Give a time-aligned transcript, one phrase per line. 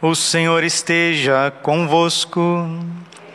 [0.00, 2.68] O Senhor esteja convosco.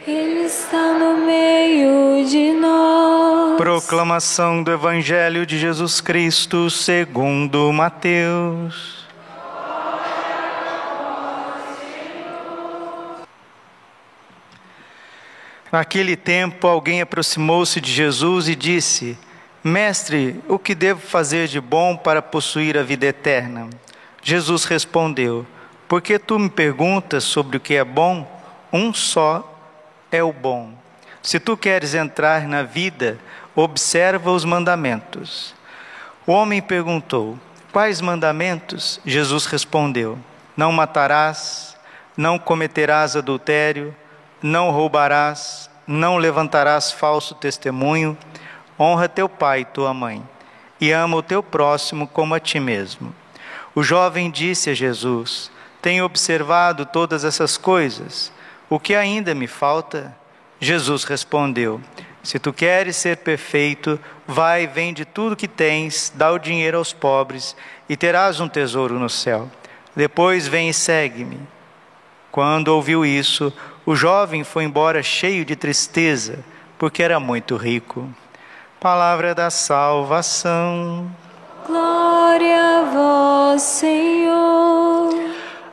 [0.05, 3.57] Ele está no meio de nós.
[3.57, 9.08] Proclamação do Evangelho de Jesus Cristo segundo Mateus.
[15.71, 19.17] Naquele tempo, alguém aproximou-se de Jesus e disse:
[19.63, 23.67] Mestre, o que devo fazer de bom para possuir a vida eterna?
[24.21, 25.43] Jesus respondeu:
[25.91, 28.26] Por que tu me perguntas sobre o que é bom?
[28.72, 29.59] Um só
[30.09, 30.72] é o bom.
[31.22, 33.20] Se tu queres entrar na vida,
[33.54, 35.54] observa os mandamentos.
[36.26, 37.38] O homem perguntou:
[37.73, 39.02] Quais mandamentos?
[39.05, 40.17] Jesus respondeu:
[40.55, 41.76] Não matarás,
[42.16, 43.94] não cometerás adultério,
[44.42, 48.17] não roubarás, não levantarás falso testemunho,
[48.80, 50.23] honra teu pai e tua mãe,
[50.80, 53.14] e ama o teu próximo como a ti mesmo.
[53.76, 58.31] O jovem disse a Jesus: Tenho observado todas essas coisas,
[58.69, 60.16] o que ainda me falta?
[60.59, 61.81] Jesus respondeu:
[62.22, 67.55] Se tu queres ser perfeito, vai, vende tudo que tens, dá o dinheiro aos pobres,
[67.89, 69.50] e terás um tesouro no céu.
[69.95, 71.39] Depois vem e segue-me.
[72.31, 73.52] Quando ouviu isso,
[73.86, 76.39] o jovem foi embora cheio de tristeza,
[76.77, 78.08] porque era muito rico.
[78.80, 81.11] Palavra da salvação.
[81.67, 84.70] Glória a vós, Senhor.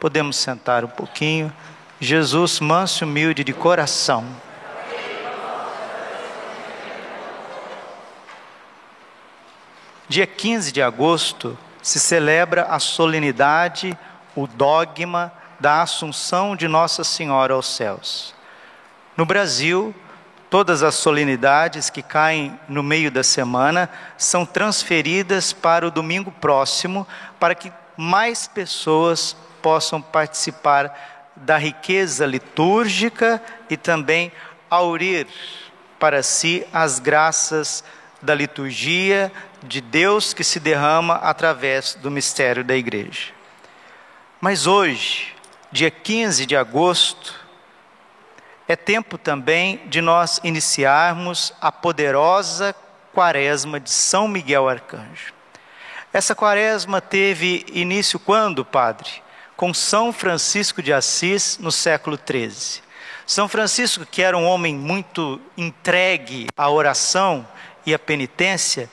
[0.00, 1.52] Podemos sentar um pouquinho.
[2.00, 4.24] Jesus, manso e humilde de coração.
[10.08, 13.96] Dia 15 de agosto se celebra a solenidade,
[14.34, 18.34] o dogma da Assunção de Nossa Senhora aos céus.
[19.14, 19.94] No Brasil,
[20.48, 27.06] todas as solenidades que caem no meio da semana são transferidas para o domingo próximo,
[27.38, 34.32] para que mais pessoas possam participar da riqueza litúrgica e também
[34.68, 35.26] aurir
[35.98, 37.84] para si as graças
[38.22, 39.32] da liturgia
[39.62, 43.32] de Deus que se derrama através do mistério da igreja.
[44.40, 45.34] Mas hoje,
[45.70, 47.34] dia 15 de agosto,
[48.66, 52.74] é tempo também de nós iniciarmos a poderosa
[53.12, 55.34] quaresma de São Miguel Arcanjo.
[56.12, 59.10] Essa quaresma teve início quando, padre?
[59.60, 62.80] Com São Francisco de Assis, no século XIII.
[63.26, 67.46] São Francisco, que era um homem muito entregue à oração
[67.84, 68.90] e à penitência,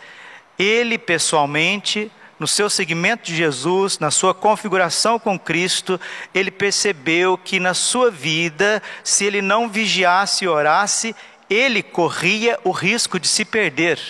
[0.59, 5.97] ele pessoalmente no seu seguimento de Jesus, na sua configuração com Cristo,
[6.33, 11.16] ele percebeu que na sua vida, se ele não vigiasse e orasse,
[11.49, 14.01] ele corria o risco de se perder.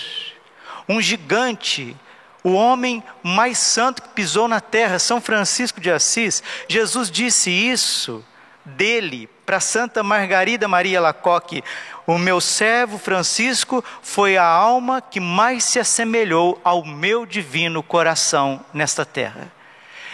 [0.90, 1.96] Um gigante,
[2.44, 8.24] o homem mais santo que pisou na terra, São Francisco de Assis, Jesus disse isso
[8.64, 11.64] dele para Santa Margarida Maria Lacoque,
[12.06, 18.64] o meu servo Francisco foi a alma que mais se assemelhou ao meu divino coração
[18.74, 19.52] nesta terra.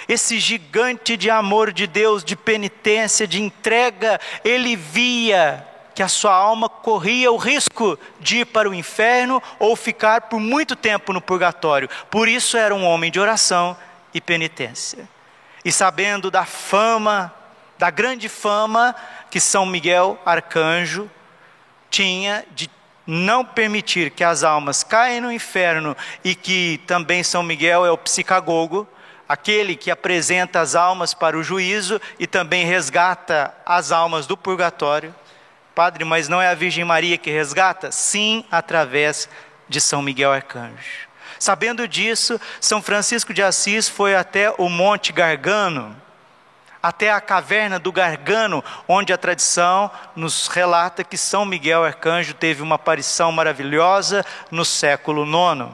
[0.08, 6.34] Esse gigante de amor de Deus, de penitência, de entrega, ele via que a sua
[6.34, 11.22] alma corria o risco de ir para o inferno ou ficar por muito tempo no
[11.22, 11.90] purgatório.
[12.09, 13.78] Por isso era um homem de oração
[14.14, 15.08] e penitência.
[15.64, 17.34] E sabendo da fama,
[17.78, 18.96] da grande fama
[19.30, 21.09] que São Miguel Arcanjo
[21.90, 22.70] tinha de
[23.06, 27.98] não permitir que as almas caem no inferno e que também São Miguel é o
[27.98, 28.88] psicagogo,
[29.28, 35.13] aquele que apresenta as almas para o juízo e também resgata as almas do purgatório.
[35.75, 37.92] Padre, mas não é a Virgem Maria que resgata?
[37.92, 39.28] Sim, através
[39.68, 41.08] de São Miguel Arcanjo.
[41.40, 45.96] Sabendo disso, São Francisco de Assis foi até o Monte Gargano,
[46.81, 52.62] até a caverna do Gargano, onde a tradição nos relata que São Miguel Arcanjo teve
[52.62, 55.72] uma aparição maravilhosa no século IX.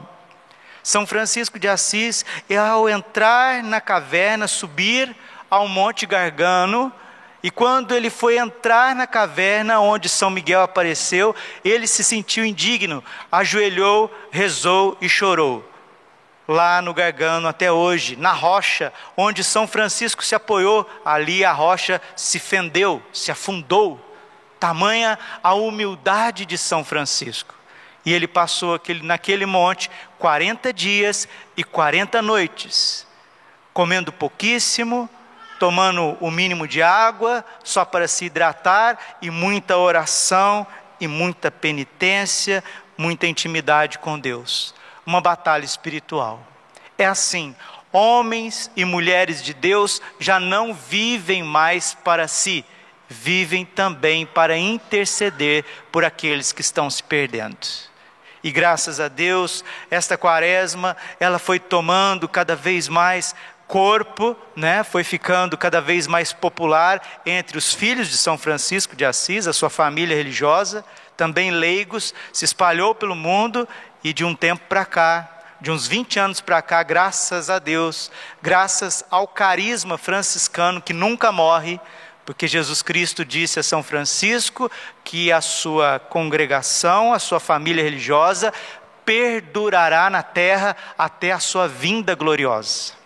[0.82, 2.24] São Francisco de Assis,
[2.58, 5.14] ao entrar na caverna, subir
[5.50, 6.92] ao Monte Gargano,
[7.42, 11.34] e quando ele foi entrar na caverna onde São Miguel apareceu,
[11.64, 13.02] ele se sentiu indigno,
[13.32, 15.66] ajoelhou, rezou e chorou.
[16.46, 22.02] lá no Gargano até hoje, na rocha onde São Francisco se apoiou, ali a rocha
[22.16, 24.04] se fendeu, se afundou.
[24.58, 27.54] Tamanha a humildade de São Francisco.
[28.04, 33.06] E ele passou aquele, naquele monte 40 dias e 40 noites,
[33.72, 35.08] comendo pouquíssimo,
[35.60, 40.66] tomando o mínimo de água, só para se hidratar, e muita oração,
[40.98, 42.64] e muita penitência,
[42.96, 44.74] muita intimidade com Deus.
[45.04, 46.42] Uma batalha espiritual.
[46.96, 47.54] É assim,
[47.92, 52.64] homens e mulheres de Deus já não vivem mais para si,
[53.06, 55.62] vivem também para interceder
[55.92, 57.58] por aqueles que estão se perdendo.
[58.42, 63.34] E graças a Deus, esta quaresma, ela foi tomando cada vez mais
[63.70, 69.04] corpo, né, foi ficando cada vez mais popular entre os filhos de São Francisco de
[69.04, 70.84] Assis, a sua família religiosa,
[71.16, 73.68] também leigos, se espalhou pelo mundo
[74.02, 75.28] e de um tempo para cá,
[75.60, 78.10] de uns 20 anos para cá, graças a Deus,
[78.42, 81.78] graças ao carisma franciscano que nunca morre,
[82.26, 84.68] porque Jesus Cristo disse a São Francisco
[85.04, 88.52] que a sua congregação, a sua família religiosa,
[89.04, 92.99] perdurará na terra até a sua vinda gloriosa.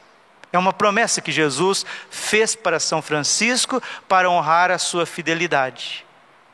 [0.54, 6.06] É uma promessa que Jesus fez para São Francisco para honrar a sua fidelidade.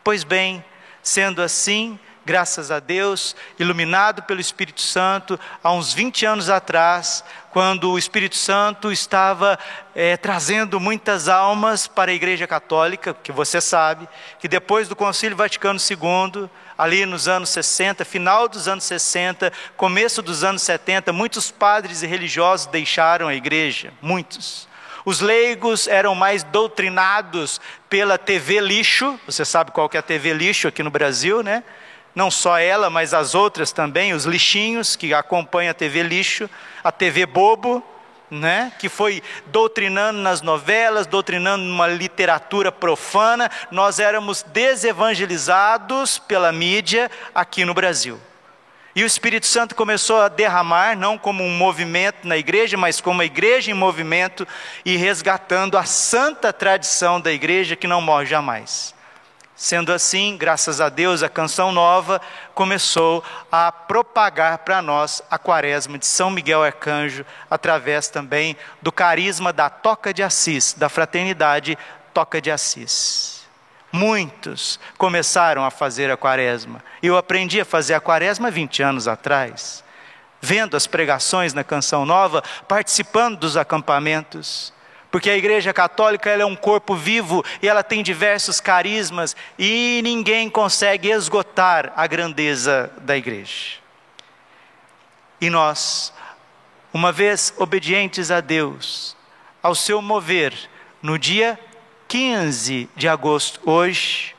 [0.03, 0.65] Pois bem,
[1.03, 7.91] sendo assim, graças a Deus, iluminado pelo Espírito Santo, há uns 20 anos atrás, quando
[7.91, 9.59] o Espírito Santo estava
[9.95, 14.09] é, trazendo muitas almas para a Igreja Católica, que você sabe,
[14.39, 16.49] que depois do Concílio Vaticano II,
[16.81, 22.07] ali nos anos 60, final dos anos 60, começo dos anos 70, muitos padres e
[22.07, 24.67] religiosos deixaram a igreja, muitos.
[25.05, 30.33] Os leigos eram mais doutrinados pela TV lixo, você sabe qual que é a TV
[30.33, 31.63] lixo aqui no Brasil, né?
[32.15, 36.49] Não só ela, mas as outras também, os lixinhos que acompanham a TV lixo,
[36.83, 37.85] a TV bobo,
[38.31, 47.11] né, que foi doutrinando nas novelas, doutrinando numa literatura profana, nós éramos desevangelizados pela mídia
[47.35, 48.21] aqui no Brasil.
[48.95, 53.23] E o Espírito Santo começou a derramar, não como um movimento na igreja, mas como
[53.23, 54.47] a igreja em movimento
[54.85, 58.95] e resgatando a santa tradição da igreja que não morre jamais.
[59.61, 62.19] Sendo assim, graças a Deus, a canção nova
[62.55, 63.23] começou
[63.53, 69.69] a propagar para nós a quaresma de São Miguel Arcanjo, através também do carisma da
[69.69, 71.77] Toca de Assis, da fraternidade
[72.15, 73.43] Toca de Assis.
[73.93, 76.83] Muitos começaram a fazer a quaresma.
[77.03, 79.85] Eu aprendi a fazer a quaresma 20 anos atrás,
[80.41, 84.73] vendo as pregações na canção nova, participando dos acampamentos
[85.11, 90.49] porque a Igreja Católica é um corpo vivo e ela tem diversos carismas e ninguém
[90.49, 93.79] consegue esgotar a grandeza da Igreja.
[95.41, 96.13] E nós,
[96.93, 99.17] uma vez obedientes a Deus,
[99.63, 100.55] ao seu mover,
[101.03, 101.59] no dia
[102.07, 104.35] 15 de agosto, hoje,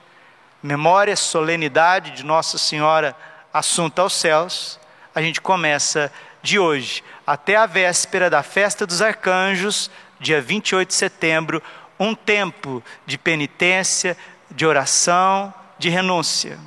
[0.61, 3.15] memória, solenidade de Nossa Senhora
[3.53, 4.79] Assunta aos Céus,
[5.13, 9.91] a gente começa de hoje até a véspera da festa dos arcanjos,
[10.21, 11.61] dia 28 de setembro,
[11.99, 14.15] um tempo de penitência,
[14.49, 16.57] de oração, de renúncia.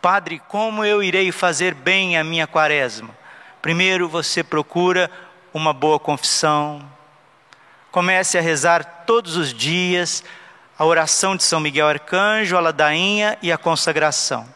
[0.00, 3.10] Padre, como eu irei fazer bem a minha quaresma?
[3.62, 5.10] Primeiro você procura
[5.52, 6.86] uma boa confissão.
[7.90, 10.22] Comece a rezar todos os dias
[10.78, 14.46] a oração de São Miguel Arcanjo, a ladainha e a consagração.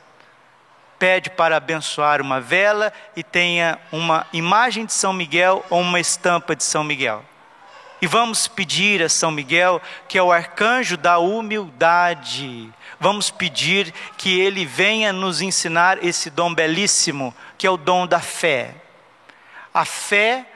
[0.99, 6.57] Pede para abençoar uma vela e tenha uma imagem de São Miguel ou uma estampa
[6.57, 7.25] de São Miguel.
[8.01, 14.39] E vamos pedir a São Miguel, que é o arcanjo da humildade, vamos pedir que
[14.41, 18.75] ele venha nos ensinar esse dom belíssimo, que é o dom da fé.
[19.75, 20.47] A fé,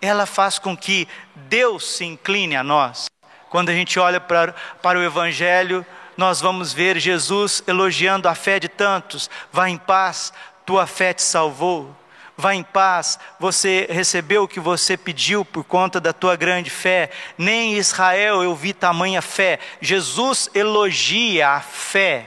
[0.00, 3.06] ela faz com que Deus se incline a nós.
[3.50, 5.84] Quando a gente olha para, para o Evangelho,
[6.16, 10.32] nós vamos ver Jesus elogiando a fé de tantos: vá em paz,
[10.64, 11.94] tua fé te salvou.
[12.36, 17.10] Vá em paz, você recebeu o que você pediu por conta da tua grande fé.
[17.38, 19.60] Nem em Israel eu vi tamanha fé.
[19.80, 22.26] Jesus elogia a fé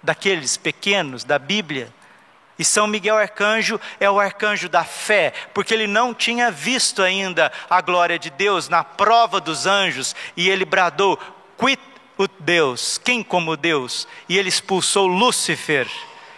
[0.00, 1.92] daqueles pequenos da Bíblia.
[2.56, 7.50] E São Miguel Arcanjo é o arcanjo da fé, porque ele não tinha visto ainda
[7.68, 11.18] a glória de Deus na prova dos anjos, e ele bradou:
[11.58, 11.82] Quit
[12.16, 14.06] o Deus, quem como Deus?
[14.28, 15.88] E ele expulsou Lúcifer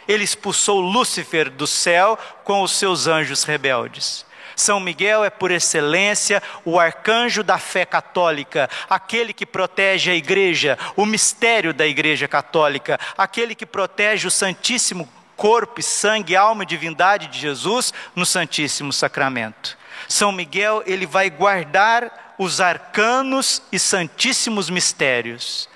[0.08, 4.24] ele expulsou Lúcifer do céu com os seus anjos rebeldes.
[4.56, 10.78] São Miguel é, por excelência, o arcanjo da fé católica, aquele que protege a igreja,
[10.96, 17.26] o mistério da igreja católica, aquele que protege o Santíssimo corpo, sangue, alma e divindade
[17.26, 19.76] de Jesus no Santíssimo Sacramento.
[20.08, 25.68] São Miguel, ele vai guardar os arcanos e santíssimos mistérios.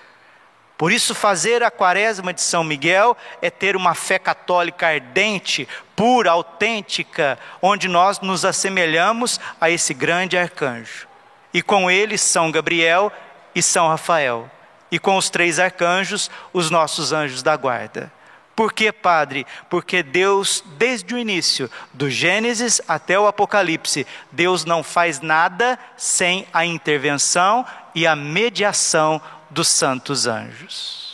[0.78, 6.30] Por isso, fazer a quaresma de São Miguel é ter uma fé católica ardente, pura,
[6.30, 11.08] autêntica, onde nós nos assemelhamos a esse grande arcanjo.
[11.52, 13.10] E com ele, São Gabriel
[13.56, 14.48] e São Rafael.
[14.88, 18.12] E com os três arcanjos, os nossos anjos da guarda.
[18.54, 19.46] Por que, Padre?
[19.68, 26.46] Porque Deus, desde o início, do Gênesis até o Apocalipse, Deus não faz nada sem
[26.52, 29.20] a intervenção e a mediação
[29.50, 31.08] dos santos anjos.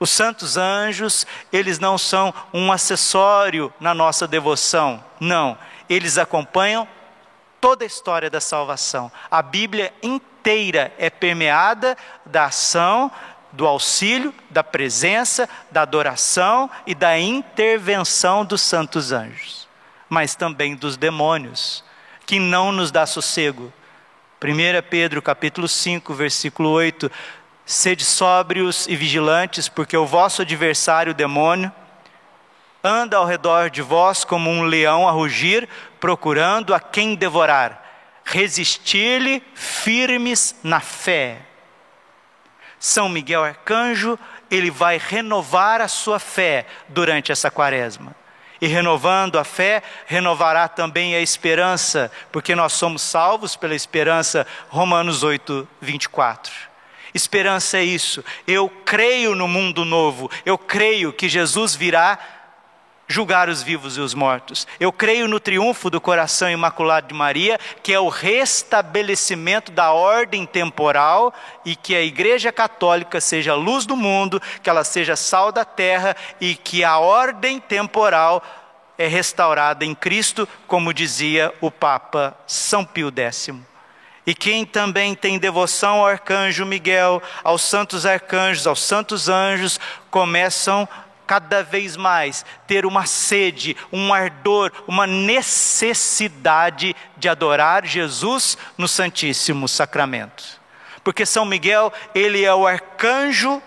[0.00, 5.58] Os santos anjos, eles não são um acessório na nossa devoção, não,
[5.88, 6.86] eles acompanham
[7.60, 9.10] toda a história da salvação.
[9.28, 13.10] A Bíblia inteira é permeada da ação,
[13.52, 19.66] do auxílio, da presença, da adoração e da intervenção dos santos anjos,
[20.08, 21.82] mas também dos demônios,
[22.26, 23.72] que não nos dá sossego,
[24.40, 27.10] 1 Pedro capítulo 5, versículo 8:
[27.66, 31.72] Sede sóbrios e vigilantes, porque o vosso adversário, o demônio,
[32.82, 35.68] anda ao redor de vós como um leão a rugir,
[35.98, 37.84] procurando a quem devorar.
[38.24, 41.38] Resistir-lhe firmes na fé.
[42.78, 44.16] São Miguel Arcanjo,
[44.48, 48.14] ele vai renovar a sua fé durante essa quaresma.
[48.60, 55.22] E renovando a fé, renovará também a esperança, porque nós somos salvos pela esperança, Romanos
[55.22, 56.52] 8, 24.
[57.14, 62.18] Esperança é isso, eu creio no mundo novo, eu creio que Jesus virá
[63.08, 64.66] julgar os vivos e os mortos.
[64.78, 70.44] Eu creio no triunfo do coração imaculado de Maria, que é o restabelecimento da ordem
[70.44, 71.32] temporal
[71.64, 75.64] e que a Igreja Católica seja a luz do mundo, que ela seja sal da
[75.64, 78.42] terra e que a ordem temporal
[78.98, 83.50] é restaurada em Cristo, como dizia o Papa São Pio X.
[84.26, 90.86] E quem também tem devoção ao arcanjo Miguel, aos santos arcanjos, aos santos anjos, começam
[91.28, 99.68] cada vez mais ter uma sede, um ardor, uma necessidade de adorar Jesus no Santíssimo
[99.68, 100.58] Sacramento.
[101.04, 103.62] Porque São Miguel, ele é o arcanjo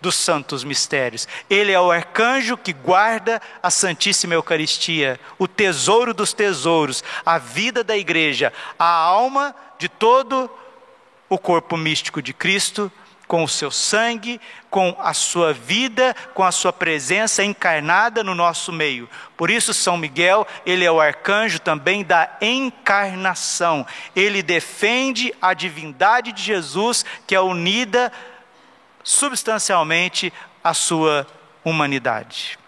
[0.00, 1.28] dos santos mistérios.
[1.48, 7.84] Ele é o arcanjo que guarda a Santíssima Eucaristia, o tesouro dos tesouros, a vida
[7.84, 10.50] da igreja, a alma de todo
[11.28, 12.90] o corpo místico de Cristo
[13.26, 14.40] com o seu sangue,
[14.70, 19.08] com a sua vida, com a sua presença encarnada no nosso meio.
[19.36, 23.86] Por isso, São Miguel, ele é o arcanjo também da encarnação.
[24.14, 28.12] Ele defende a divindade de Jesus, que é unida
[29.02, 31.26] substancialmente à sua
[31.64, 32.58] humanidade.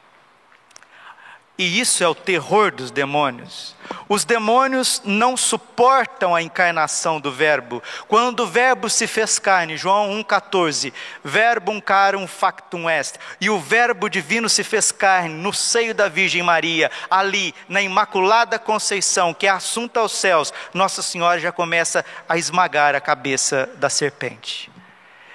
[1.59, 3.75] E isso é o terror dos demônios.
[4.09, 7.83] Os demônios não suportam a encarnação do Verbo.
[8.07, 10.93] Quando o Verbo se fez carne, João 1,14,
[11.25, 16.45] verbum carum factum est, e o Verbo divino se fez carne no seio da Virgem
[16.45, 22.39] Maria, ali, na Imaculada Conceição, que é assunto aos céus, Nossa Senhora já começa a
[22.39, 24.78] esmagar a cabeça da serpente.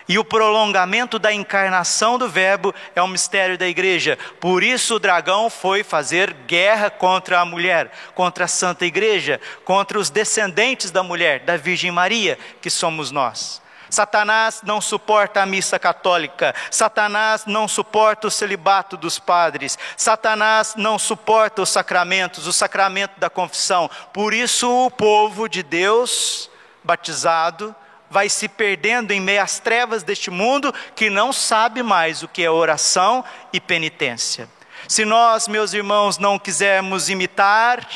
[0.08, 4.18] E o prolongamento da encarnação do Verbo é um mistério da igreja.
[4.40, 9.98] Por isso o dragão foi fazer guerra contra a mulher, contra a Santa Igreja, contra
[9.98, 13.64] os descendentes da mulher, da Virgem Maria, que somos nós.
[13.94, 20.98] Satanás não suporta a missa católica, Satanás não suporta o celibato dos padres, Satanás não
[20.98, 23.90] suporta os sacramentos, o sacramento da confissão.
[24.12, 26.50] Por isso, o povo de Deus,
[26.84, 27.76] batizado,
[28.14, 32.44] vai se perdendo em meio às trevas deste mundo que não sabe mais o que
[32.44, 34.48] é oração e penitência.
[34.88, 37.88] Se nós, meus irmãos, não quisermos imitar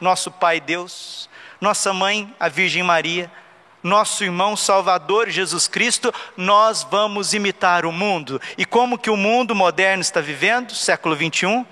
[0.00, 1.28] nosso Pai Deus,
[1.60, 3.30] nossa mãe, a Virgem Maria,
[3.82, 8.40] nosso irmão Salvador Jesus Cristo, nós vamos imitar o mundo.
[8.56, 11.66] E como que o mundo moderno está vivendo, século 21?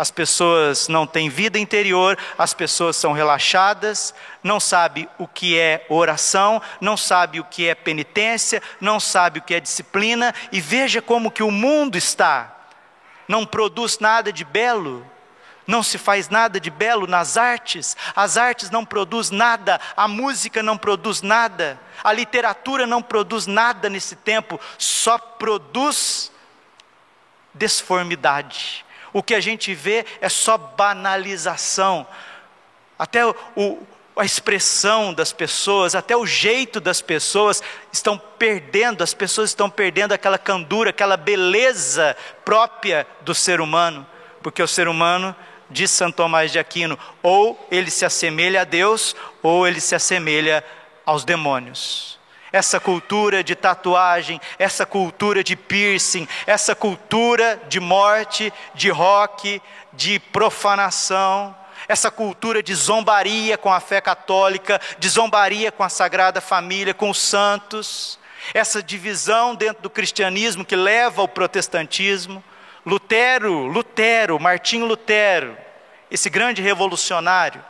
[0.00, 5.84] As pessoas não têm vida interior, as pessoas são relaxadas, não sabe o que é
[5.90, 11.02] oração, não sabe o que é penitência, não sabe o que é disciplina, e veja
[11.02, 12.50] como que o mundo está.
[13.28, 15.06] Não produz nada de belo,
[15.66, 20.62] não se faz nada de belo nas artes, as artes não produzem nada, a música
[20.62, 26.32] não produz nada, a literatura não produz nada nesse tempo, só produz
[27.52, 32.06] desformidade o que a gente vê é só banalização.
[32.98, 33.34] Até o,
[34.16, 40.12] a expressão das pessoas, até o jeito das pessoas estão perdendo, as pessoas estão perdendo
[40.12, 44.06] aquela candura, aquela beleza própria do ser humano,
[44.42, 45.34] porque o ser humano
[45.70, 50.62] diz Santo Tomás de Aquino, ou ele se assemelha a Deus, ou ele se assemelha
[51.06, 52.19] aos demônios.
[52.52, 60.18] Essa cultura de tatuagem, essa cultura de piercing, essa cultura de morte, de rock, de
[60.18, 61.56] profanação,
[61.88, 67.10] essa cultura de zombaria com a fé católica, de zombaria com a Sagrada Família, com
[67.10, 68.18] os santos,
[68.54, 72.42] essa divisão dentro do cristianismo que leva ao protestantismo.
[72.84, 75.56] Lutero, Lutero, Martinho Lutero,
[76.10, 77.62] esse grande revolucionário,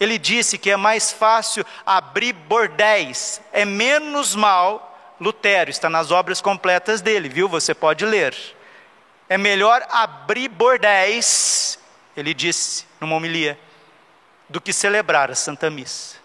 [0.00, 4.84] ele disse que é mais fácil abrir bordéis, é menos mal.
[5.20, 7.48] Lutero está nas obras completas dele, viu?
[7.48, 8.36] Você pode ler.
[9.28, 11.78] É melhor abrir bordéis,
[12.16, 13.58] ele disse numa homilia,
[14.48, 16.16] do que celebrar a Santa Missa.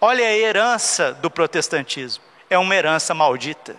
[0.00, 3.76] Olha a herança do protestantismo, é uma herança maldita.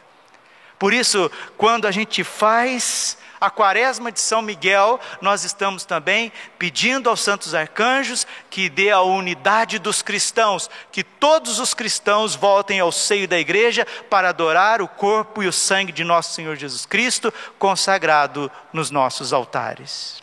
[0.79, 7.09] Por isso, quando a gente faz a quaresma de São Miguel, nós estamos também pedindo
[7.09, 12.91] aos santos arcanjos que dê a unidade dos cristãos, que todos os cristãos voltem ao
[12.91, 17.33] seio da igreja para adorar o corpo e o sangue de nosso Senhor Jesus Cristo,
[17.57, 20.21] consagrado nos nossos altares.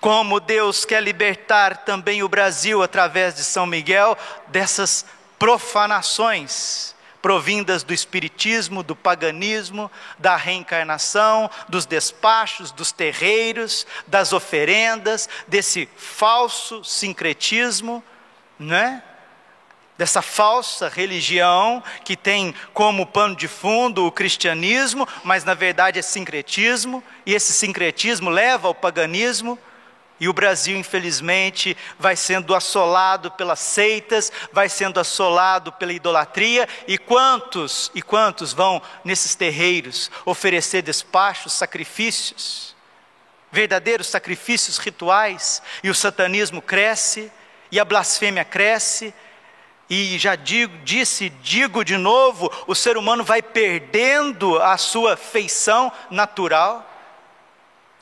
[0.00, 4.16] Como Deus quer libertar também o Brasil através de São Miguel
[4.48, 5.04] dessas
[5.38, 6.93] profanações
[7.24, 16.84] provindas do espiritismo, do paganismo, da reencarnação, dos despachos, dos terreiros, das oferendas, desse falso
[16.84, 18.04] sincretismo,
[18.58, 19.02] né?
[19.96, 26.02] Dessa falsa religião que tem como pano de fundo o cristianismo, mas na verdade é
[26.02, 29.58] sincretismo, e esse sincretismo leva ao paganismo
[30.20, 36.96] e o Brasil, infelizmente, vai sendo assolado pelas seitas, vai sendo assolado pela idolatria, e
[36.96, 42.76] quantos e quantos vão nesses terreiros oferecer despachos, sacrifícios,
[43.50, 47.30] verdadeiros sacrifícios rituais, e o satanismo cresce,
[47.70, 49.12] e a blasfêmia cresce,
[49.90, 55.92] e já digo, disse, digo de novo, o ser humano vai perdendo a sua feição
[56.10, 56.93] natural.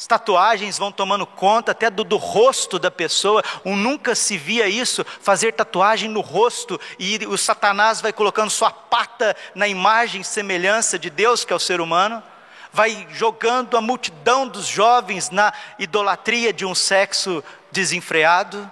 [0.02, 3.40] As tatuagens vão tomando conta até do, do, rosto da pessoa.
[3.64, 8.72] Um nunca se via isso, fazer tatuagem no rosto, e o Satanás vai colocando sua
[8.72, 12.20] pata na imagem e semelhança de Deus, que é o ser humano,
[12.72, 18.68] vai jogando a multidão dos jovens na idolatria de um sexo desenfreado,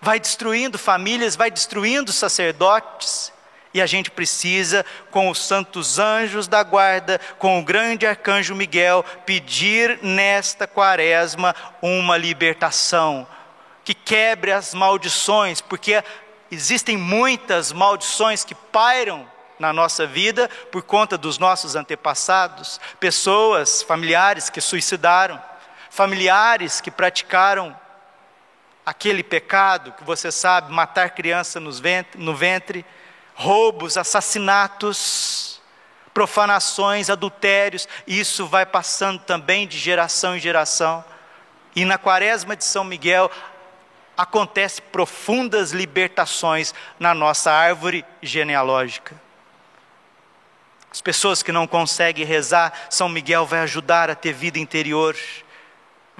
[0.00, 3.30] vai destruindo famílias, vai destruindo sacerdotes.
[3.74, 9.04] E a gente precisa, com os santos anjos da guarda, com o grande arcanjo Miguel,
[9.24, 13.26] pedir nesta quaresma uma libertação,
[13.82, 16.04] que quebre as maldições, porque
[16.50, 19.26] existem muitas maldições que pairam
[19.58, 25.42] na nossa vida por conta dos nossos antepassados, pessoas, familiares que suicidaram,
[25.88, 27.74] familiares que praticaram
[28.84, 32.84] aquele pecado que você sabe, matar criança no ventre
[33.34, 35.60] roubos, assassinatos,
[36.12, 41.04] profanações, adultérios, isso vai passando também de geração em geração.
[41.74, 43.30] E na quaresma de São Miguel
[44.16, 49.20] acontece profundas libertações na nossa árvore genealógica.
[50.90, 55.16] As pessoas que não conseguem rezar, São Miguel vai ajudar a ter vida interior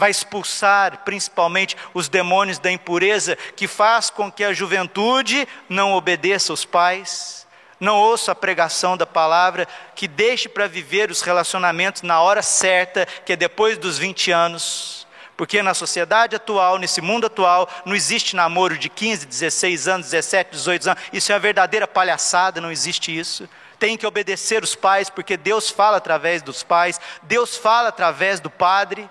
[0.03, 6.53] vai expulsar principalmente os demônios da impureza que faz com que a juventude não obedeça
[6.53, 7.47] aos pais,
[7.79, 13.07] não ouça a pregação da palavra, que deixe para viver os relacionamentos na hora certa,
[13.25, 15.07] que é depois dos 20 anos.
[15.37, 20.51] Porque na sociedade atual, nesse mundo atual, não existe namoro de 15, 16 anos, 17,
[20.51, 21.03] 18 anos.
[21.13, 25.69] Isso é uma verdadeira palhaçada, não existe isso tem que obedecer os pais, porque Deus
[25.69, 29.11] fala através dos pais, Deus fala através do padre.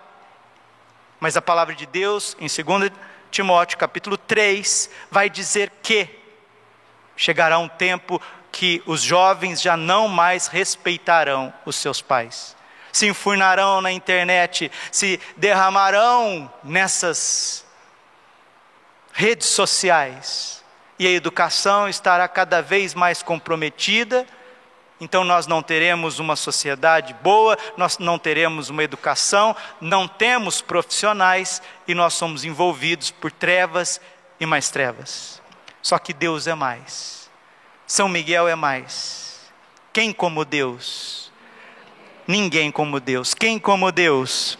[1.21, 2.91] Mas a palavra de Deus, em 2
[3.29, 6.10] Timóteo capítulo 3, vai dizer que
[7.15, 8.19] chegará um tempo
[8.51, 12.57] que os jovens já não mais respeitarão os seus pais.
[12.91, 17.67] Se enfurnarão na internet, se derramarão nessas
[19.13, 20.63] redes sociais.
[20.97, 24.25] E a educação estará cada vez mais comprometida
[25.01, 31.59] então nós não teremos uma sociedade boa, nós não teremos uma educação, não temos profissionais
[31.87, 33.99] e nós somos envolvidos por trevas
[34.39, 35.41] e mais trevas.
[35.81, 37.31] Só que Deus é mais.
[37.87, 39.51] São Miguel é mais.
[39.91, 41.31] Quem como Deus?
[42.27, 43.33] Ninguém como Deus.
[43.33, 44.55] Quem como Deus?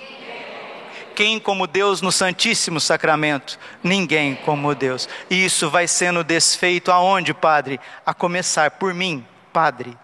[1.15, 3.60] Quem como Deus no Santíssimo Sacramento?
[3.84, 5.08] Ninguém como Deus.
[5.30, 7.80] E isso vai sendo desfeito aonde, Padre?
[8.04, 9.23] A começar por mim,
[9.54, 9.95] Padre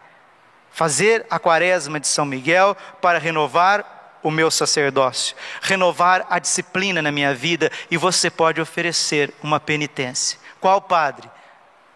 [0.78, 7.12] fazer a quaresma de São Miguel para renovar o meu sacerdócio, renovar a disciplina na
[7.12, 10.38] minha vida e você pode oferecer uma penitência.
[10.62, 11.28] Qual padre?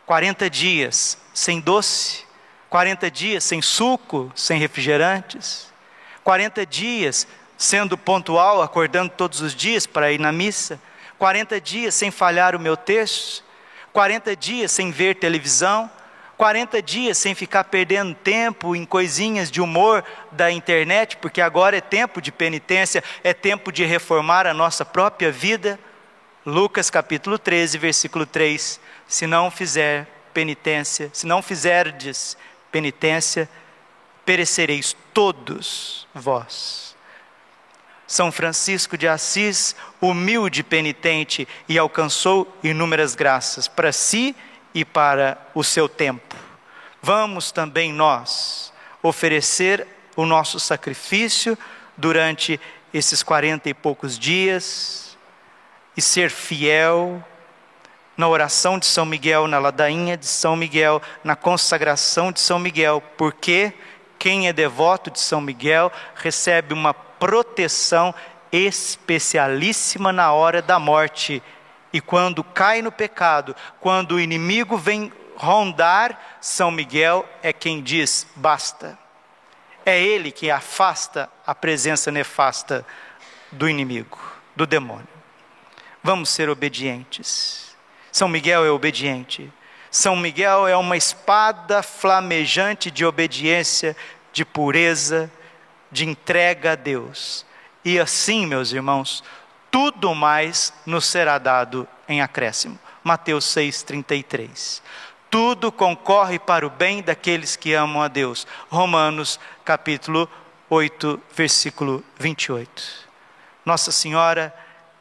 [0.08, 2.26] 40 dias sem doce,
[2.72, 5.72] 40 dias sem suco, sem refrigerantes,
[6.24, 7.28] 40 dias
[7.60, 10.82] sendo pontual, acordando todos os dias para ir na missa,
[11.20, 13.44] 40 dias sem falhar o meu texto,
[13.94, 15.88] 40 dias sem ver televisão,
[16.42, 21.82] 40 dias sem ficar perdendo tempo em coisinhas de humor da internet, porque agora é
[21.82, 25.80] tempo de penitência, é tempo de reformar a nossa própria vida.
[26.44, 32.36] Lucas capítulo 13, versículo 3: Se não fizer penitência, se não fizerdes
[32.72, 33.48] penitência,
[34.26, 36.96] perecereis todos vós.
[38.08, 44.51] São Francisco de Assis, humilde penitente, e alcançou inúmeras graças para si e
[44.86, 46.36] para o seu tempo.
[47.02, 51.58] Vamos também nós oferecer o nosso sacrifício
[51.98, 52.60] durante
[52.94, 55.18] esses quarenta e poucos dias
[55.96, 57.24] e ser fiel
[58.16, 63.02] na oração de São Miguel, na ladainha de São Miguel, na consagração de São Miguel,
[63.18, 63.74] porque
[64.20, 68.14] quem é devoto de São Miguel recebe uma proteção
[68.52, 71.42] especialíssima na hora da morte.
[71.94, 78.28] E quando cai no pecado, quando o inimigo vem rondar, São Miguel é quem diz:
[78.36, 78.98] basta.
[79.86, 82.86] É ele que afasta a presença nefasta
[83.52, 84.20] do inimigo,
[84.56, 85.08] do demônio.
[86.04, 87.76] Vamos ser obedientes.
[88.12, 89.52] São Miguel é obediente.
[89.90, 93.96] São Miguel é uma espada flamejante de obediência,
[94.32, 95.32] de pureza,
[95.92, 97.46] de entrega a Deus.
[97.84, 99.24] E assim, meus irmãos,
[99.72, 102.78] tudo mais nos será dado em acréscimo.
[103.04, 104.82] Mateus 6,33.
[105.30, 108.46] Tudo concorre para o bem daqueles que amam a Deus.
[108.70, 110.30] Romanos capítulo
[110.70, 113.10] 8, versículo 28.
[113.66, 114.54] Nossa Senhora,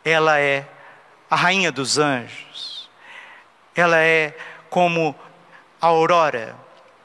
[0.05, 0.67] ela é
[1.29, 2.51] a rainha dos anjos
[3.75, 4.37] ela é
[4.69, 5.15] como
[5.81, 6.57] a aurora.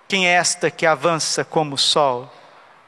[0.08, 2.32] Quem é esta que avança como o sol?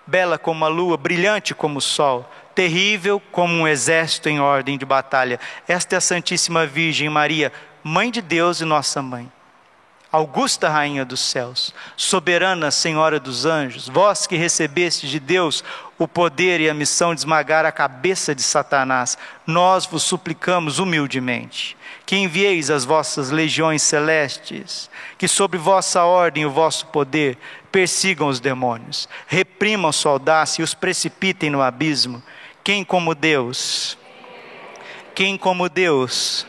[0.06, 4.86] Bela como a lua, brilhante como o sol, terrível como um exército em ordem de
[4.86, 5.40] batalha.
[5.68, 9.32] Esta é a Santíssima Virgem Maria, Mãe de Deus e nossa mãe.
[10.12, 15.64] Augusta Rainha dos céus, soberana Senhora dos anjos, vós que recebeste de Deus
[16.00, 21.78] o poder e a missão de esmagar a cabeça de Satanás, nós vos suplicamos humildemente
[22.08, 27.38] que envieis as vossas legiões celestes, que sobre vossa ordem e o vosso poder
[27.70, 32.24] persigam os demônios, reprimam sua audácia e os precipitem no abismo.
[32.68, 33.98] Quem como Deus?
[35.16, 36.46] Quem como Deus?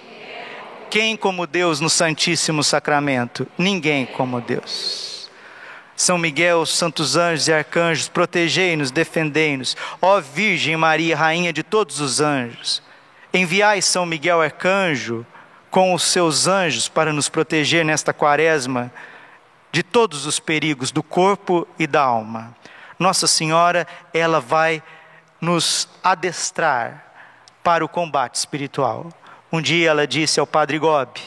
[0.90, 3.46] Quem como Deus no Santíssimo Sacramento?
[3.56, 5.30] Ninguém como Deus.
[5.94, 9.76] São Miguel, santos anjos e arcanjos, protegei-nos, defendei-nos.
[10.02, 12.82] Ó Virgem Maria, Rainha de todos os anjos,
[13.32, 15.24] enviai São Miguel arcanjo
[15.70, 18.92] com os seus anjos para nos proteger nesta quaresma
[19.70, 22.56] de todos os perigos do corpo e da alma.
[22.98, 24.82] Nossa Senhora, ela vai
[25.40, 27.04] nos adestrar
[27.62, 29.08] para o combate espiritual.
[29.52, 31.20] Um dia ela disse ao Padre Gobi,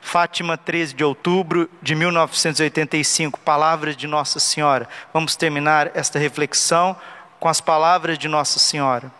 [0.00, 4.88] Fátima, 13 de outubro de 1985, palavras de Nossa Senhora.
[5.12, 6.96] Vamos terminar esta reflexão
[7.38, 9.12] com as palavras de Nossa Senhora.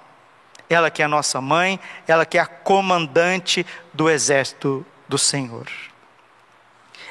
[0.68, 5.66] Ela que é a nossa mãe, ela que é a comandante do exército do Senhor.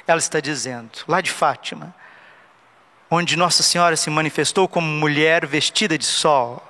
[0.08, 1.94] Ela está dizendo, lá de Fátima,
[3.12, 6.64] onde Nossa Senhora se manifestou como mulher vestida de sol,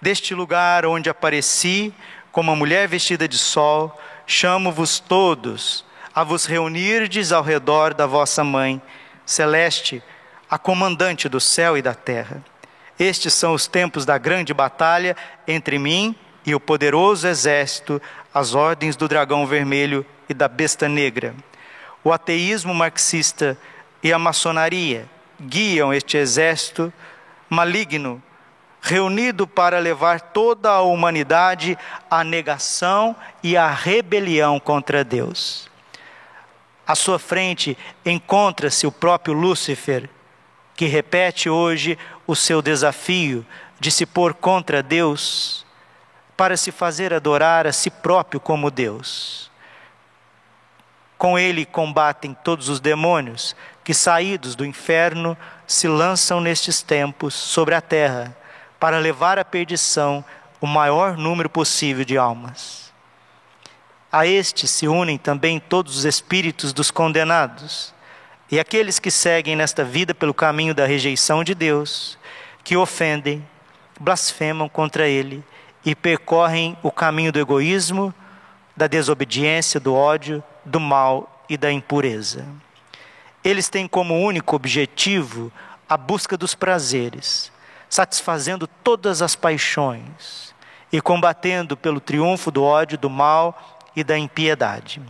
[0.00, 1.94] deste lugar onde apareci,
[2.32, 8.42] como uma mulher vestida de sol, chamo-vos todos a vos reunirdes ao redor da vossa
[8.42, 8.82] mãe,
[9.24, 10.02] celeste,
[10.50, 12.44] a comandante do céu e da terra.
[12.98, 16.14] Estes são os tempos da grande batalha entre mim
[16.44, 18.00] e o poderoso exército,
[18.32, 21.34] as ordens do dragão vermelho e da besta negra.
[22.02, 23.56] O ateísmo marxista
[24.02, 25.08] e a maçonaria
[25.40, 26.92] guiam este exército
[27.48, 28.22] maligno
[28.84, 31.78] reunido para levar toda a humanidade
[32.10, 35.70] à negação e à rebelião contra Deus.
[36.86, 40.10] À sua frente encontra-se o próprio Lúcifer,
[40.76, 43.46] que repete hoje o seu desafio
[43.80, 45.64] de se pôr contra Deus
[46.36, 49.50] para se fazer adorar a si próprio como Deus.
[51.16, 57.74] Com ele combatem todos os demônios que, saídos do inferno, se lançam nestes tempos sobre
[57.74, 58.36] a terra
[58.80, 60.24] para levar à perdição
[60.60, 62.92] o maior número possível de almas.
[64.10, 67.92] A estes se unem também todos os espíritos dos condenados
[68.50, 72.18] e aqueles que seguem nesta vida pelo caminho da rejeição de Deus,
[72.62, 73.46] que ofendem,
[73.98, 75.44] blasfemam contra ele
[75.84, 78.14] e percorrem o caminho do egoísmo,
[78.76, 82.46] da desobediência, do ódio, do mal e da impureza.
[83.44, 85.52] Eles têm como único objetivo
[85.86, 87.52] a busca dos prazeres,
[87.90, 90.54] satisfazendo todas as paixões
[90.90, 95.02] e combatendo pelo triunfo do ódio, do mal e da impiedade.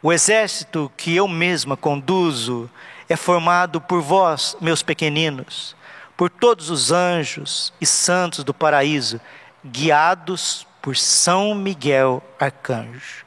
[0.00, 2.70] O exército que eu mesma conduzo
[3.08, 5.76] é formado por vós, meus pequeninos,
[6.16, 9.20] por todos os anjos e santos do paraíso,
[9.64, 13.24] guiados por São Miguel Arcanjo.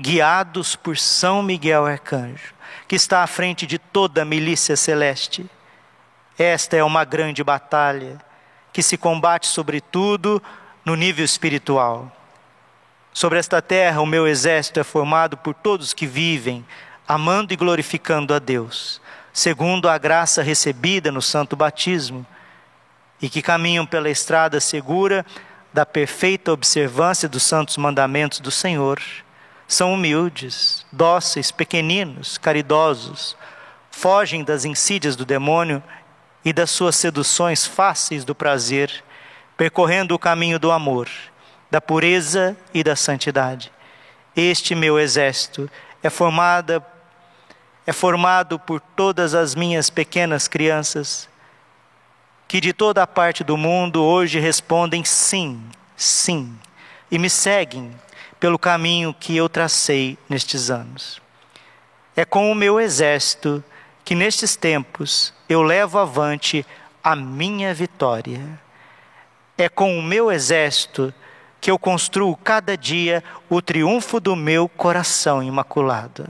[0.00, 2.54] Guiados por São Miguel Arcanjo,
[2.88, 5.48] que está à frente de toda a milícia celeste.
[6.38, 8.18] Esta é uma grande batalha
[8.72, 10.42] que se combate, sobretudo,
[10.84, 12.10] no nível espiritual.
[13.12, 16.64] Sobre esta terra, o meu exército é formado por todos que vivem,
[17.06, 22.24] amando e glorificando a Deus, segundo a graça recebida no santo batismo,
[23.20, 25.26] e que caminham pela estrada segura
[25.74, 29.02] da perfeita observância dos santos mandamentos do Senhor.
[29.68, 33.36] São humildes, dóceis, pequeninos, caridosos,
[33.90, 35.82] fogem das insídias do demônio
[36.42, 39.04] e das suas seduções fáceis do prazer,
[39.58, 41.06] percorrendo o caminho do amor,
[41.70, 43.70] da pureza e da santidade.
[44.34, 45.70] Este meu exército
[46.02, 46.84] é formada
[47.86, 51.28] é formado por todas as minhas pequenas crianças
[52.46, 55.62] que de toda a parte do mundo hoje respondem sim,
[55.96, 56.54] sim,
[57.10, 57.94] e me seguem
[58.38, 61.20] pelo caminho que eu tracei nestes anos.
[62.16, 63.62] É com o meu exército
[64.04, 66.64] que nestes tempos eu levo avante
[67.02, 68.40] a minha vitória.
[69.56, 71.12] É com o meu exército
[71.60, 76.28] que eu construo cada dia o triunfo do meu coração imaculado.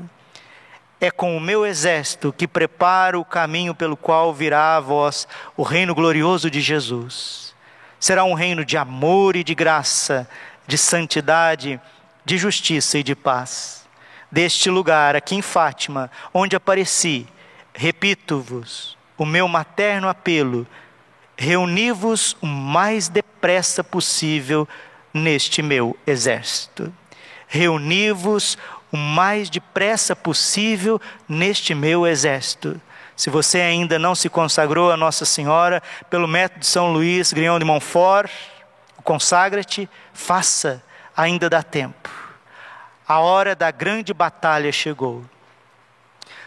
[1.01, 5.62] É com o meu exército que preparo o caminho pelo qual virá a vós o
[5.62, 7.55] reino glorioso de Jesus.
[8.01, 10.29] Será um reino de amor e de graça,
[10.66, 11.81] de santidade,
[12.29, 13.88] de justiça e de paz.
[14.31, 17.27] Deste lugar, aqui em Fátima, onde apareci,
[17.73, 20.67] repito-vos o meu materno apelo:
[21.38, 24.69] reuni-vos o mais depressa possível
[25.12, 26.93] neste meu exército.
[27.47, 28.59] Reuni-vos
[28.93, 32.79] o mais depressa possível neste meu exército.
[33.17, 37.59] Se você ainda não se consagrou a Nossa Senhora pelo método de São Luís Grião
[37.59, 38.31] de Montfort,
[39.03, 40.85] consagra-te, faça,
[41.19, 42.09] ainda dá tempo.
[43.07, 45.25] A hora da grande batalha chegou.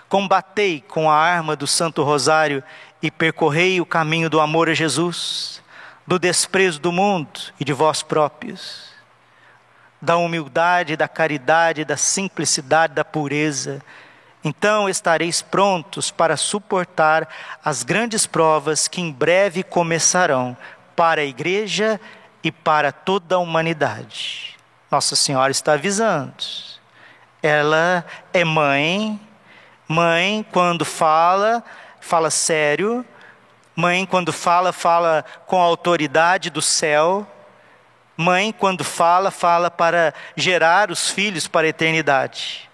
[0.08, 2.64] Combatei com a arma do Santo Rosário
[3.02, 5.62] e percorrei o caminho do amor a Jesus,
[6.08, 8.92] do desprezo do mundo e de vós próprios
[10.02, 13.82] da humildade, da caridade, da simplicidade, da pureza.
[14.44, 17.30] Então estareis prontos para suportar
[17.64, 20.58] as grandes provas que em breve começarão
[20.96, 22.02] para a igreja
[22.44, 24.58] e para toda a humanidade.
[24.92, 26.36] Nossa Senhora está avisando.
[27.42, 29.20] Ela é mãe,
[29.88, 31.64] mãe quando fala,
[32.00, 33.04] fala sério,
[33.76, 37.26] mãe quando fala, fala com a autoridade do céu
[38.22, 42.70] Mãe, quando fala, fala para gerar os filhos para a eternidade.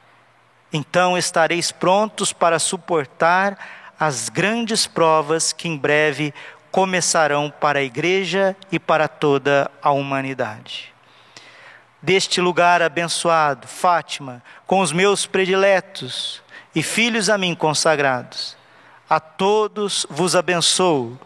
[0.73, 3.57] Então estareis prontos para suportar
[3.97, 6.33] as grandes provas que em breve
[6.69, 10.93] começarão para a igreja e para toda a humanidade.
[12.01, 16.41] Deste lugar abençoado, Fátima, com os meus prediletos
[16.75, 18.55] e filhos a mim consagrados,
[19.09, 21.19] a todos vos abençoo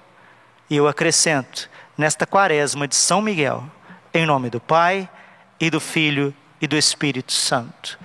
[0.70, 3.64] e eu acrescento nesta quaresma de São Miguel
[4.14, 5.10] em nome do Pai,
[5.60, 8.00] e do Filho e do Espírito Santo.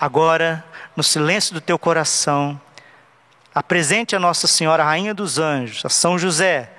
[0.00, 0.64] Agora,
[0.96, 2.60] no silêncio do teu coração,
[3.54, 6.72] apresente a Nossa Senhora, Rainha dos Anjos, a São José,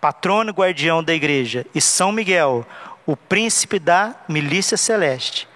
[0.00, 2.66] patrono e guardião da igreja, e São Miguel,
[3.06, 5.48] o príncipe da milícia celeste,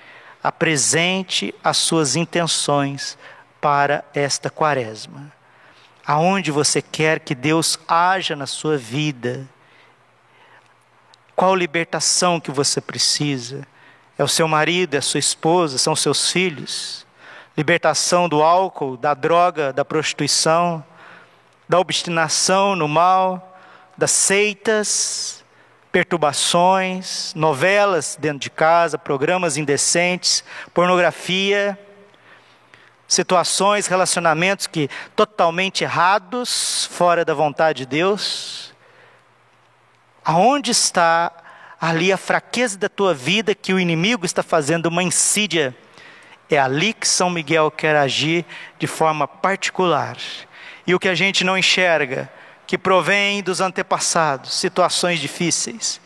[0.43, 3.19] apresente as suas intenções
[3.61, 5.33] para esta quaresma.
[6.07, 9.47] Aonde você quer que Deus haja na sua vida,
[11.35, 13.67] qual libertação que você precisa?
[14.17, 17.07] É o seu marido, é a sua esposa, são seus filhos?
[17.57, 20.85] Libertação do álcool, da droga, da prostituição,
[21.69, 23.57] da obstinação no mal,
[23.97, 25.38] das seitas,
[25.91, 31.79] perturbações, novelas dentro de casa, programas indecentes, pornografia,
[33.07, 38.75] situações, relacionamentos que totalmente errados, fora da vontade de Deus.
[40.23, 41.33] Aonde está
[41.81, 45.75] ali a fraqueza da tua vida que o inimigo está fazendo uma insídia?
[46.51, 48.45] É ali que São Miguel quer agir
[48.79, 50.17] de forma particular.
[50.87, 52.31] E o que a gente não enxerga,
[52.69, 55.99] que provém dos antepassados, situações difíceis,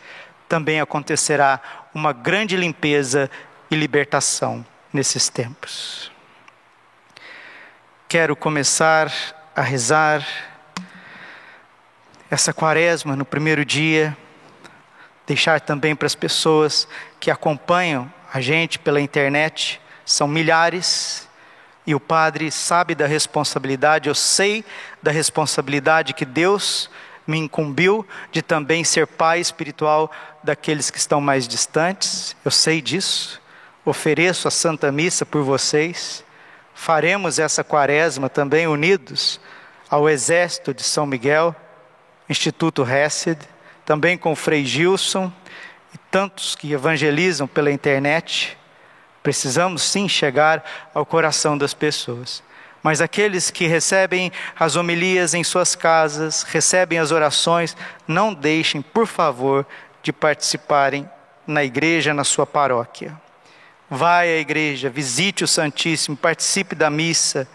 [0.48, 1.60] também acontecerá
[1.92, 3.28] uma grande limpeza
[3.68, 6.12] e libertação nesses tempos.
[8.08, 9.12] Quero começar
[9.56, 10.24] a rezar
[12.30, 14.16] essa quaresma no primeiro dia,
[15.26, 16.86] deixar também para as pessoas
[17.18, 21.28] que acompanham a gente pela internet, são milhares,
[21.86, 24.64] e o Padre sabe da responsabilidade, eu sei
[25.02, 26.88] da responsabilidade que Deus
[27.26, 30.10] me incumbiu de também ser pai espiritual
[30.42, 33.40] daqueles que estão mais distantes, eu sei disso,
[33.84, 36.24] ofereço a Santa Missa por vocês,
[36.74, 39.40] faremos essa quaresma também unidos
[39.88, 41.54] ao Exército de São Miguel,
[42.28, 43.38] Instituto Hesed,
[43.84, 45.30] também com o Frei Gilson
[45.94, 48.56] e tantos que evangelizam pela internet.
[49.22, 52.42] Precisamos sim chegar ao coração das pessoas.
[52.82, 57.76] Mas aqueles que recebem as homilias em suas casas, recebem as orações,
[58.08, 59.64] não deixem, por favor,
[60.02, 61.08] de participarem
[61.46, 63.18] na igreja, na sua paróquia.
[63.88, 67.46] Vai à igreja, visite o Santíssimo, participe da missa,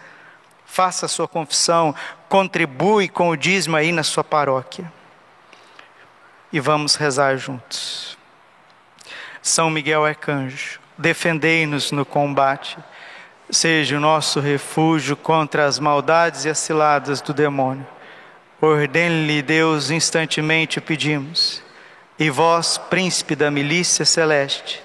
[0.64, 1.94] faça a sua confissão,
[2.28, 4.90] contribui com o dízimo aí na sua paróquia.
[6.50, 8.16] E vamos rezar juntos.
[9.42, 12.76] São Miguel Arcanjo, defendei-nos no combate
[13.50, 17.86] seja o nosso refúgio contra as maldades e as ciladas do demônio.
[18.60, 21.62] Ordene-lhe Deus, instantemente o pedimos.
[22.18, 24.82] E vós, príncipe da milícia celeste,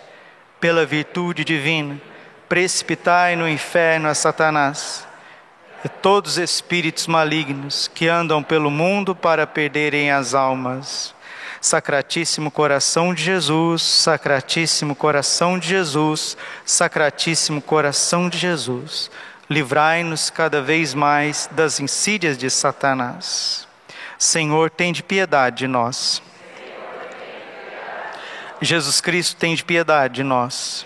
[0.60, 2.00] pela virtude divina,
[2.48, 5.08] precipitai no inferno a Satanás
[5.84, 11.14] e todos os espíritos malignos que andam pelo mundo para perderem as almas.
[11.64, 19.10] Sacratíssimo coração de Jesus, Sacratíssimo coração de Jesus, Sacratíssimo coração de Jesus,
[19.50, 23.66] livrai-nos cada vez mais das insídias de Satanás.
[24.20, 26.22] Senhor, tem de piedade de nós.
[28.62, 30.86] Jesus Cristo, tem de piedade de nós.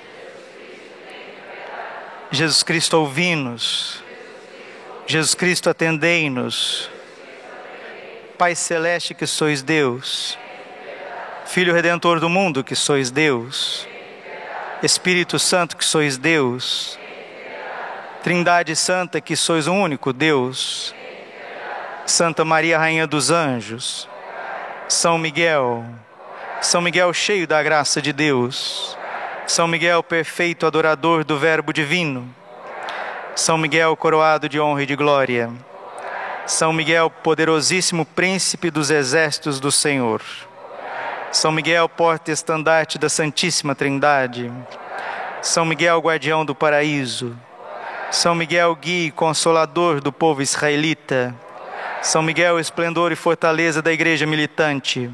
[2.30, 4.04] Jesus Cristo, ouvi-nos.
[5.08, 6.88] Jesus Cristo, atendei-nos.
[8.38, 10.38] Pai Celeste, que sois Deus
[11.48, 13.88] Filho Redentor do mundo, que sois Deus.
[14.84, 17.00] Espírito Santo, que sois Deus.
[18.22, 20.94] Trindade Santa, que sois o único Deus.
[22.06, 24.10] Santa Maria, Rainha dos Anjos.
[24.90, 25.86] São Miguel.
[26.62, 28.98] São Miguel, cheio da graça de Deus.
[29.48, 32.28] São Miguel, perfeito adorador do Verbo divino.
[33.36, 35.50] São Miguel, coroado de honra e de glória.
[36.46, 40.22] São Miguel, poderosíssimo príncipe dos exércitos do Senhor.
[41.38, 44.52] São Miguel, porta-estandarte da Santíssima Trindade.
[45.40, 47.38] São Miguel, guardião do paraíso.
[48.10, 51.36] São Miguel, guia e consolador do povo israelita.
[52.02, 55.14] São Miguel, esplendor e fortaleza da igreja militante.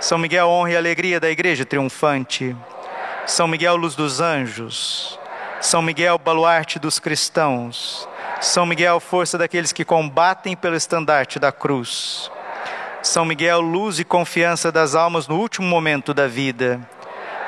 [0.00, 2.56] São Miguel, honra e alegria da igreja triunfante.
[3.26, 5.20] São Miguel, luz dos anjos.
[5.60, 8.08] São Miguel, baluarte dos cristãos.
[8.40, 12.30] São Miguel, força daqueles que combatem pelo estandarte da cruz.
[13.04, 16.80] São Miguel, luz e confiança das almas no último momento da vida.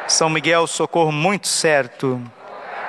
[0.07, 2.21] São Miguel, socorro muito certo.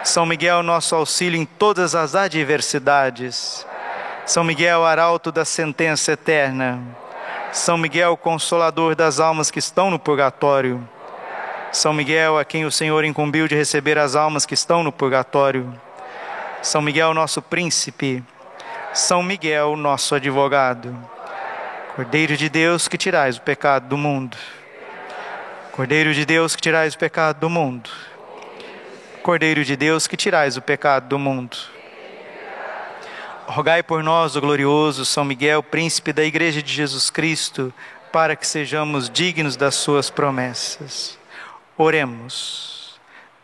[0.04, 3.66] São Miguel, nosso auxílio em todas as adversidades.
[4.26, 6.82] São Miguel, arauto da sentença eterna.
[7.54, 10.86] São Miguel, consolador das almas que estão no purgatório.
[11.72, 15.74] São Miguel, a quem o Senhor incumbiu de receber as almas que estão no purgatório.
[16.62, 18.22] São Miguel, nosso príncipe.
[18.94, 21.17] São Miguel, nosso advogado.
[21.98, 24.38] Cordeiro de Deus que tirais o pecado do mundo.
[25.72, 27.90] Cordeiro de Deus que tirais o pecado do mundo.
[29.24, 31.58] Cordeiro de Deus que tirais o pecado do mundo.
[33.48, 37.74] Rogai por nós, o glorioso São Miguel, príncipe da Igreja de Jesus Cristo,
[38.12, 41.18] para que sejamos dignos das suas promessas.
[41.76, 43.00] Oremos.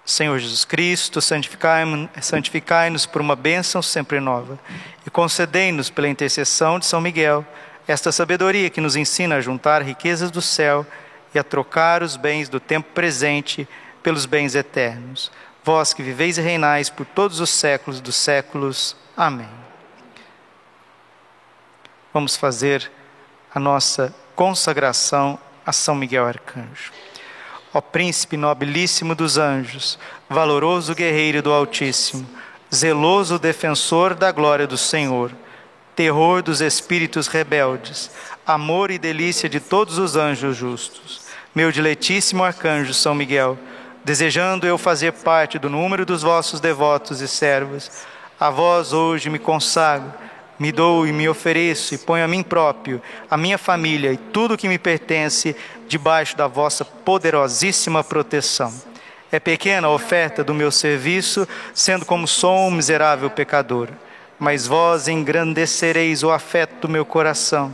[0.05, 4.59] Senhor Jesus Cristo, santificai-nos santificai por uma bênção sempre nova
[5.07, 7.43] e concedei-nos pela intercessão de São Miguel
[7.87, 10.85] esta sabedoria que nos ensina a juntar riquezas do céu
[11.33, 13.67] e a trocar os bens do tempo presente
[14.01, 15.31] pelos bens eternos.
[15.63, 18.95] Vós que viveis e reinais por todos os séculos dos séculos.
[19.15, 19.49] Amém.
[22.13, 22.91] Vamos fazer
[23.53, 26.91] a nossa consagração a São Miguel Arcanjo.
[27.73, 29.97] Ó príncipe nobilíssimo dos anjos,
[30.29, 32.27] valoroso guerreiro do Altíssimo,
[32.73, 35.31] zeloso defensor da glória do Senhor,
[35.95, 38.11] terror dos espíritos rebeldes,
[38.45, 41.21] amor e delícia de todos os anjos justos.
[41.53, 43.57] Meu diletíssimo arcanjo São Miguel,
[44.03, 47.91] desejando eu fazer parte do número dos vossos devotos e servos,
[48.39, 50.11] a vós hoje me consagro,
[50.59, 54.57] Me dou e me ofereço e ponho a mim próprio, a minha família e tudo
[54.57, 55.55] que me pertence
[55.87, 58.71] debaixo da vossa poderosíssima proteção.
[59.31, 63.89] É pequena a oferta do meu serviço, sendo como sou um miserável pecador.
[64.43, 67.73] Mas vós engrandecereis o afeto do meu coração.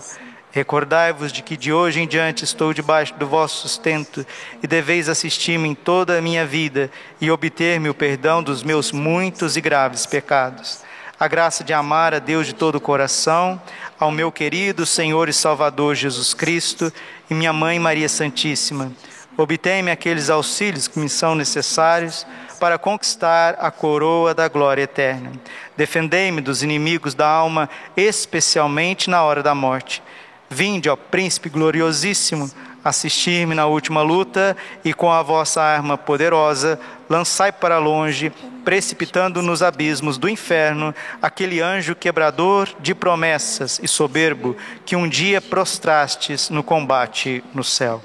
[0.52, 4.24] Recordai-vos de que de hoje em diante estou debaixo do vosso sustento
[4.62, 9.58] e deveis assistir-me em toda a minha vida e obter-me o perdão dos meus muitos
[9.58, 10.88] e graves pecados
[11.20, 13.62] a graça de amar a Deus de todo o coração,
[14.00, 16.94] ao meu querido Senhor e Salvador Jesus Cristo
[17.30, 18.94] e minha mãe Maria Santíssima.
[19.36, 22.26] Obtém-me aqueles auxílios que me são necessários
[22.60, 25.32] para conquistar a coroa da glória eterna.
[25.78, 30.04] Defendei-me dos inimigos da alma, especialmente na hora da morte.
[30.50, 32.52] Vinde, ó Príncipe gloriosíssimo,
[32.84, 36.80] assistir-me na última luta e com a vossa arma poderosa,
[37.10, 38.32] lançai para longe,
[38.64, 44.56] precipitando nos abismos do inferno, aquele anjo quebrador de promessas e soberbo
[44.86, 48.02] que um dia prostrastes no combate no céu.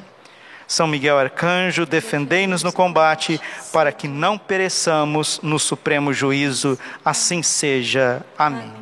[0.67, 3.41] São Miguel Arcanjo, defendei-nos no combate,
[3.73, 6.79] para que não pereçamos no supremo juízo.
[7.05, 8.25] Assim seja.
[8.39, 8.73] Amém.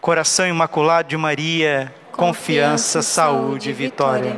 [0.00, 4.36] Coração imaculado de Maria, confiança, saúde e vitória.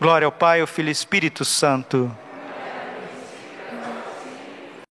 [0.00, 2.10] Glória ao Pai, ao Filho e Espírito Santo